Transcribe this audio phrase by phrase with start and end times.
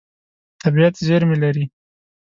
[0.61, 1.65] طبیعت زېرمې لري.